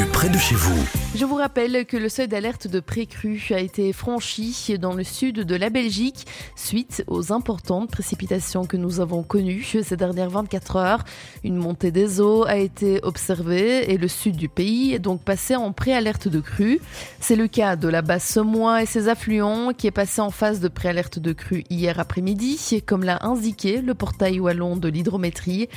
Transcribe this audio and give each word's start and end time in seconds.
près 0.00 0.28
de 0.30 0.38
chez 0.38 0.54
vous. 0.54 1.01
Je 1.14 1.26
vous 1.26 1.34
rappelle 1.34 1.84
que 1.84 1.98
le 1.98 2.08
seuil 2.08 2.26
d'alerte 2.26 2.68
de 2.68 2.80
précrue 2.80 3.38
a 3.50 3.58
été 3.58 3.92
franchi 3.92 4.78
dans 4.78 4.94
le 4.94 5.04
sud 5.04 5.40
de 5.40 5.56
la 5.56 5.68
Belgique 5.68 6.26
suite 6.56 7.04
aux 7.06 7.34
importantes 7.34 7.90
précipitations 7.90 8.64
que 8.64 8.78
nous 8.78 8.98
avons 8.98 9.22
connues 9.22 9.62
ces 9.62 9.96
dernières 9.98 10.30
24 10.30 10.76
heures. 10.76 11.04
Une 11.44 11.56
montée 11.56 11.90
des 11.90 12.22
eaux 12.22 12.46
a 12.46 12.56
été 12.56 12.98
observée 13.02 13.92
et 13.92 13.98
le 13.98 14.08
sud 14.08 14.36
du 14.36 14.48
pays 14.48 14.94
est 14.94 15.00
donc 15.00 15.20
passé 15.20 15.54
en 15.54 15.72
préalerte 15.72 16.28
de 16.28 16.40
crue. 16.40 16.80
C'est 17.20 17.36
le 17.36 17.46
cas 17.46 17.76
de 17.76 17.88
la 17.88 18.00
basse 18.00 18.26
Semois 18.26 18.82
et 18.82 18.86
ses 18.86 19.08
affluents 19.08 19.74
qui 19.76 19.86
est 19.86 19.90
passé 19.90 20.22
en 20.22 20.30
phase 20.30 20.60
de 20.60 20.68
préalerte 20.68 21.18
de 21.18 21.34
crue 21.34 21.64
hier 21.68 22.00
après-midi, 22.00 22.82
comme 22.86 23.04
l'a 23.04 23.18
indiqué 23.26 23.82
le 23.82 23.92
portail 23.92 24.40
wallon 24.40 24.76
de 24.76 24.88
l'hydrométrie. 24.88 25.68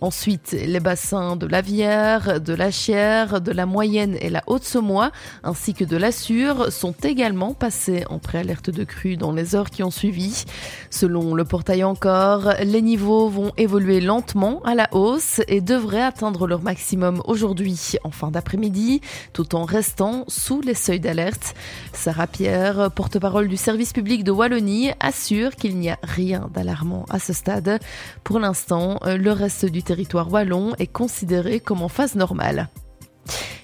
Ensuite, 0.00 0.52
les 0.52 0.80
bassins 0.80 1.34
de 1.34 1.46
la 1.46 1.62
Vière, 1.62 2.40
de 2.40 2.54
la 2.54 2.70
Chière, 2.70 3.40
de 3.40 3.50
la 3.50 3.66
Moyenne 3.66 4.16
et 4.20 4.30
la 4.30 4.44
Haute-Semois 4.46 4.83
mois, 4.84 5.10
ainsi 5.42 5.74
que 5.74 5.84
de 5.84 5.96
l'Assure, 5.96 6.70
sont 6.70 6.94
également 7.02 7.54
passés 7.54 8.04
en 8.08 8.20
préalerte 8.20 8.70
de 8.70 8.84
crue 8.84 9.16
dans 9.16 9.32
les 9.32 9.56
heures 9.56 9.70
qui 9.70 9.82
ont 9.82 9.90
suivi. 9.90 10.44
Selon 10.90 11.34
le 11.34 11.44
portail 11.44 11.82
encore, 11.82 12.52
les 12.62 12.82
niveaux 12.82 13.28
vont 13.28 13.52
évoluer 13.56 14.00
lentement 14.00 14.62
à 14.62 14.76
la 14.76 14.88
hausse 14.92 15.40
et 15.48 15.60
devraient 15.60 16.02
atteindre 16.02 16.46
leur 16.46 16.62
maximum 16.62 17.20
aujourd'hui 17.24 17.94
en 18.04 18.10
fin 18.10 18.30
d'après-midi, 18.30 19.00
tout 19.32 19.54
en 19.56 19.64
restant 19.64 20.24
sous 20.28 20.60
les 20.60 20.74
seuils 20.74 21.00
d'alerte. 21.00 21.54
Sarah 21.92 22.26
Pierre, 22.26 22.90
porte-parole 22.92 23.48
du 23.48 23.56
service 23.56 23.92
public 23.92 24.22
de 24.22 24.30
Wallonie, 24.30 24.90
assure 25.00 25.56
qu'il 25.56 25.76
n'y 25.78 25.90
a 25.90 25.98
rien 26.02 26.48
d'alarmant 26.54 27.06
à 27.10 27.18
ce 27.18 27.32
stade. 27.32 27.80
Pour 28.22 28.38
l'instant, 28.38 29.00
le 29.04 29.30
reste 29.32 29.64
du 29.66 29.82
territoire 29.82 30.30
wallon 30.30 30.74
est 30.78 30.86
considéré 30.86 31.60
comme 31.60 31.82
en 31.82 31.88
phase 31.88 32.14
normale. 32.14 32.68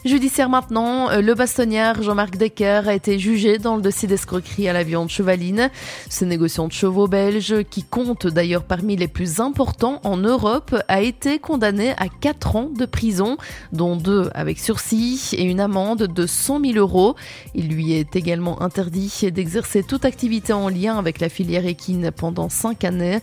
Judiciaire 0.07 0.49
maintenant, 0.49 1.11
euh, 1.11 1.21
le 1.21 1.35
bastonnière 1.35 2.03
Jean-Marc 2.03 2.39
Decker 2.39 2.89
a 2.89 2.95
été 2.95 3.19
jugé 3.19 3.59
dans 3.59 3.77
le 3.77 3.83
dossier 3.83 4.09
d'escroquerie 4.09 4.67
à 4.67 4.73
la 4.73 4.83
viande 4.83 5.11
chevaline. 5.11 5.71
Ce 6.09 6.25
négociant 6.25 6.69
de 6.69 6.73
chevaux 6.73 7.07
belge, 7.07 7.65
qui 7.69 7.83
compte 7.83 8.27
d'ailleurs 8.27 8.65
parmi 8.65 8.97
les 8.97 9.09
plus 9.09 9.41
importants 9.41 10.01
en 10.03 10.17
Europe, 10.17 10.75
a 10.89 11.03
été 11.03 11.39
condamné 11.39 11.91
à 11.99 12.09
4 12.09 12.57
ans 12.57 12.71
de 12.75 12.87
prison, 12.87 13.37
dont 13.73 13.95
2 13.95 14.31
avec 14.33 14.59
sursis 14.59 15.35
et 15.37 15.43
une 15.43 15.61
amende 15.61 16.05
de 16.05 16.27
100 16.27 16.61
000 16.61 16.79
euros. 16.79 17.15
Il 17.55 17.69
lui 17.69 17.93
est 17.93 18.17
également 18.17 18.63
interdit 18.63 19.27
d'exercer 19.31 19.83
toute 19.83 20.07
activité 20.07 20.55
en 20.55 20.71
lien 20.71 20.97
avec 20.97 21.21
la 21.21 21.29
filière 21.29 21.67
équine 21.67 22.11
pendant 22.11 22.49
5 22.49 22.85
années. 22.85 23.19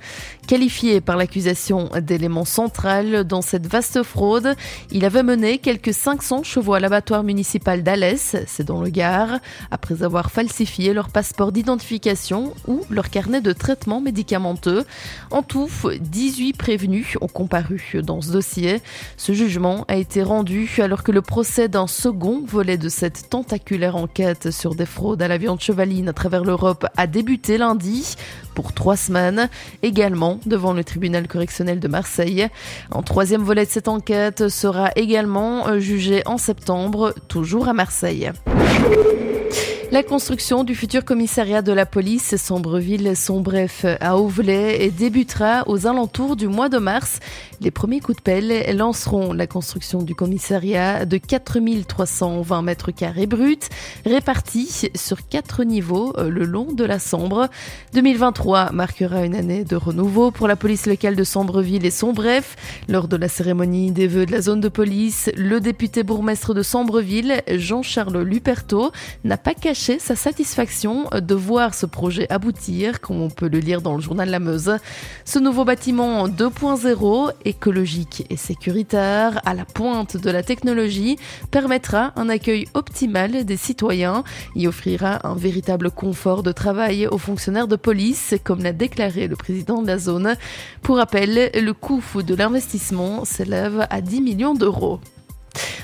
Qualifié 0.47 1.01
par 1.01 1.17
l'accusation 1.17 1.89
d'élément 1.99 2.45
central 2.45 3.23
dans 3.23 3.41
cette 3.41 3.65
vaste 3.65 4.03
fraude, 4.03 4.53
il 4.91 5.05
avait 5.05 5.23
mené 5.23 5.57
quelques 5.57 5.93
500 5.93 6.43
chevaux 6.43 6.66
à 6.73 6.79
l'abattoir 6.79 7.23
municipal 7.23 7.83
d'Alès, 7.83 8.35
c'est 8.47 8.63
dans 8.63 8.81
le 8.81 8.89
Gard, 8.89 9.39
après 9.71 10.03
avoir 10.03 10.31
falsifié 10.31 10.93
leur 10.93 11.09
passeport 11.09 11.51
d'identification 11.51 12.53
ou 12.67 12.81
leur 12.89 13.09
carnet 13.09 13.41
de 13.41 13.53
traitement 13.53 14.01
médicamenteux. 14.01 14.85
En 15.31 15.43
tout, 15.43 15.69
18 15.99 16.53
prévenus 16.53 17.17
ont 17.21 17.27
comparu 17.27 18.01
dans 18.03 18.21
ce 18.21 18.31
dossier. 18.31 18.81
Ce 19.17 19.33
jugement 19.33 19.85
a 19.87 19.95
été 19.95 20.23
rendu 20.23 20.69
alors 20.79 21.03
que 21.03 21.11
le 21.11 21.21
procès 21.21 21.67
d'un 21.67 21.87
second 21.87 22.43
volet 22.45 22.77
de 22.77 22.89
cette 22.89 23.29
tentaculaire 23.29 23.95
enquête 23.95 24.51
sur 24.51 24.75
des 24.75 24.85
fraudes 24.85 25.21
à 25.21 25.27
la 25.27 25.37
viande 25.37 25.61
chevaline 25.61 26.09
à 26.09 26.13
travers 26.13 26.43
l'Europe 26.43 26.85
a 26.95 27.07
débuté 27.07 27.57
lundi 27.57 28.15
pour 28.57 28.73
trois 28.73 28.97
semaines, 28.97 29.49
également 29.83 30.39
devant 30.47 30.73
le 30.73 30.83
tribunal 30.83 31.27
correctionnel 31.27 31.79
de 31.79 31.87
Marseille. 31.87 32.47
Un 32.91 33.03
troisième 33.03 33.43
volet 33.43 33.65
de 33.65 33.69
cette 33.69 33.87
enquête 33.87 34.49
sera 34.49 34.89
également 34.95 35.77
jugé 35.77 36.23
en 36.25 36.39
septembre 36.39 37.13
toujours 37.27 37.67
à 37.67 37.73
Marseille. 37.73 38.31
La 39.89 40.03
construction 40.03 40.65
du 40.65 40.75
futur 40.75 41.05
commissariat 41.05 41.61
de 41.61 41.71
la 41.71 41.85
police 41.85 42.35
Sombreville-Sombref 42.35 43.85
à 44.01 44.17
Auvelay 44.17 44.91
débutera 44.91 45.63
aux 45.65 45.87
alentours 45.87 46.35
du 46.35 46.47
mois 46.47 46.67
de 46.67 46.77
mars. 46.77 47.19
Les 47.61 47.71
premiers 47.71 48.01
coups 48.01 48.17
de 48.17 48.21
pelle 48.21 48.75
lanceront 48.75 49.33
la 49.33 49.47
construction 49.47 50.03
du 50.03 50.13
commissariat 50.13 51.05
de 51.05 51.17
4320 51.17 52.61
mètres 52.61 52.91
carrés 52.91 53.25
bruts 53.25 53.57
répartis 54.05 54.89
sur 54.93 55.27
quatre 55.27 55.63
niveaux 55.63 56.13
euh, 56.17 56.29
le 56.29 56.43
long 56.43 56.73
de 56.73 56.83
la 56.83 56.99
Sombre. 56.99 57.47
2023 57.93 58.73
marquera 58.73 59.25
une 59.25 59.35
année 59.35 59.63
de 59.63 59.75
renouveau 59.77 60.29
pour 60.29 60.47
la 60.47 60.55
police 60.55 60.85
locale 60.85 61.15
de 61.15 61.23
Sombreville 61.23 61.85
et 61.85 61.91
Sombref. 61.91 62.55
Lors 62.89 63.07
de 63.07 63.15
la 63.15 63.29
cérémonie 63.29 63.91
des 63.91 64.07
vœux 64.07 64.25
de 64.25 64.33
la 64.33 64.41
zone 64.41 64.61
de 64.61 64.69
police, 64.69 65.31
le 65.35 65.59
député 65.59 66.03
bourgmestre 66.03 66.53
de 66.53 66.61
Sombreville, 66.61 67.41
Jean-Charles 67.49 68.21
N'a 69.23 69.37
pas 69.37 69.53
caché 69.53 69.99
sa 69.99 70.15
satisfaction 70.15 71.05
de 71.13 71.35
voir 71.35 71.73
ce 71.73 71.85
projet 71.85 72.27
aboutir, 72.31 73.01
comme 73.01 73.21
on 73.21 73.29
peut 73.29 73.47
le 73.47 73.59
lire 73.59 73.81
dans 73.81 73.95
le 73.95 74.01
journal 74.01 74.29
La 74.29 74.39
Meuse. 74.39 74.77
Ce 75.25 75.39
nouveau 75.39 75.65
bâtiment 75.65 76.27
2.0, 76.27 77.31
écologique 77.45 78.25
et 78.29 78.37
sécuritaire, 78.37 79.41
à 79.45 79.53
la 79.53 79.65
pointe 79.65 80.17
de 80.17 80.29
la 80.29 80.43
technologie, 80.43 81.17
permettra 81.51 82.13
un 82.15 82.29
accueil 82.29 82.65
optimal 82.73 83.45
des 83.45 83.57
citoyens 83.57 84.23
et 84.55 84.67
offrira 84.67 85.27
un 85.27 85.35
véritable 85.35 85.91
confort 85.91 86.43
de 86.43 86.51
travail 86.51 87.07
aux 87.07 87.17
fonctionnaires 87.17 87.67
de 87.67 87.75
police, 87.75 88.35
comme 88.43 88.63
l'a 88.63 88.73
déclaré 88.73 89.27
le 89.27 89.35
président 89.35 89.81
de 89.81 89.87
la 89.87 89.97
zone. 89.97 90.35
Pour 90.81 90.97
rappel, 90.97 91.51
le 91.53 91.73
coût 91.73 92.01
de 92.15 92.35
l'investissement 92.35 93.25
s'élève 93.25 93.87
à 93.89 94.01
10 94.01 94.21
millions 94.21 94.53
d'euros. 94.53 94.99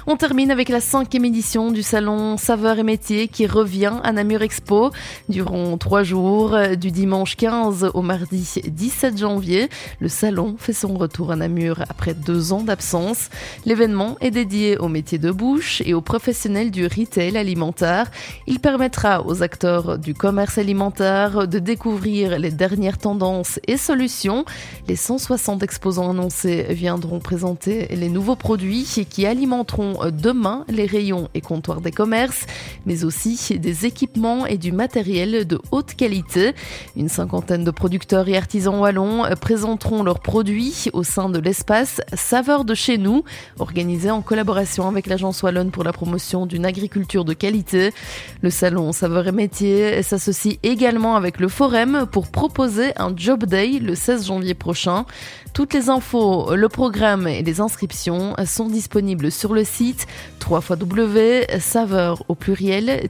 On 0.06 0.17
termine 0.17 0.51
avec 0.51 0.69
la 0.69 0.81
cinquième 0.81 1.25
édition 1.25 1.72
du 1.72 1.84
salon 1.84 2.38
Saveurs 2.38 2.79
et 2.79 2.84
Métiers 2.84 3.28
qui 3.28 3.47
revient 3.47 3.94
à 4.03 4.11
Namur 4.11 4.41
Expo 4.41 4.91
durant 5.29 5.78
trois 5.78 6.03
jours, 6.03 6.57
du 6.78 6.91
dimanche 6.91 7.35
15 7.35 7.91
au 7.94 8.01
mardi 8.01 8.61
17 8.66 9.17
janvier. 9.17 9.69
Le 10.00 10.09
salon 10.09 10.56
fait 10.57 10.73
son 10.73 10.95
retour 10.95 11.31
à 11.31 11.35
Namur 11.35 11.84
après 11.89 12.13
deux 12.13 12.53
ans 12.53 12.61
d'absence. 12.61 13.29
L'événement 13.66 14.17
est 14.19 14.31
dédié 14.31 14.78
aux 14.78 14.89
métiers 14.89 15.17
de 15.17 15.31
bouche 15.31 15.81
et 15.85 15.94
aux 15.94 16.01
professionnels 16.01 16.72
du 16.72 16.85
retail 16.85 17.38
alimentaire. 17.38 18.11
Il 18.47 18.59
permettra 18.59 19.25
aux 19.25 19.41
acteurs 19.41 19.97
du 19.97 20.13
commerce 20.13 20.57
alimentaire 20.57 21.47
de 21.47 21.59
découvrir 21.59 22.40
les 22.40 22.51
dernières 22.51 22.97
tendances 22.97 23.59
et 23.67 23.78
solutions. 23.78 24.45
Les 24.88 24.95
160 24.95 25.63
exposants 25.63 26.11
annoncés 26.11 26.66
viendront 26.69 27.19
présenter 27.19 27.88
les 27.88 28.09
nouveaux 28.09 28.35
produits 28.35 28.84
qui 29.09 29.25
alimenteront 29.63 30.12
demain 30.12 30.66
les 30.68 30.85
rayons 30.85 31.29
et 31.34 31.41
comptoirs 31.41 31.81
des 31.81 31.91
commerces, 31.91 32.46
mais 32.85 33.03
aussi 33.03 33.57
des 33.59 33.85
équipements 33.85 34.46
et 34.46 34.57
du 34.57 34.72
matériel 34.72 35.47
de 35.47 35.59
haute 35.72 35.94
qualité. 35.96 36.53
Une 36.96 37.09
cinquantaine 37.09 37.63
de 37.63 37.72
producteurs 37.72 38.28
et 38.28 38.38
artisans 38.38 38.79
wallons 38.79 39.23
présenteront 39.40 40.03
leurs 40.03 40.19
produits 40.19 40.90
au 40.94 41.03
sein 41.03 41.29
de 41.29 41.40
l'espace 41.40 42.02
Saveur 42.13 42.66
de 42.66 42.73
chez 42.73 42.97
nous, 42.97 43.23
organisé 43.59 44.12
en 44.12 44.22
collaboration 44.22 44.88
avec 44.88 45.07
l'agence 45.07 45.41
wallonne 45.44 45.72
pour 45.72 45.84
la 45.84 45.94
promotion 45.94 46.46
d'une 46.46 46.66
agriculture 46.66 47.25
de 47.25 47.34
qualité. 47.34 47.94
Le 48.41 48.50
salon 48.50 48.91
Saveur 48.91 49.28
et 49.28 49.31
Métiers 49.31 50.03
s'associe 50.03 50.57
également 50.63 51.16
avec 51.16 51.40
le 51.40 51.47
Forum 51.47 52.06
pour 52.12 52.28
proposer 52.28 52.91
un 52.97 53.13
Job 53.16 53.46
Day 53.46 53.79
le 53.79 53.96
16 53.96 54.28
janvier 54.28 54.53
prochain. 54.53 55.06
Toutes 55.53 55.73
les 55.75 55.90
infos, 55.90 56.56
le 56.56 56.68
programme 56.68 57.28
et 57.28 57.44
les 57.44 57.62
inscriptions 57.62 58.34
sont 58.46 58.69
disponibles 58.69 59.31
sur 59.31 59.43
le 59.52 59.64
site 59.64 60.06
www.saveur 60.48 62.24
au 62.30 62.36
pluriel 62.36 63.09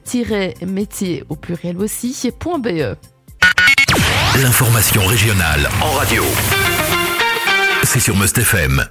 métier 0.66 1.24
au 1.28 1.36
pluriel 1.36 1.76
aussi.be. 1.76 2.96
L'information 4.42 5.06
régionale 5.06 5.68
en 5.80 5.92
radio. 5.92 6.24
C'est 7.84 8.00
sur 8.00 8.16
Must 8.16 8.38
FM. 8.38 8.82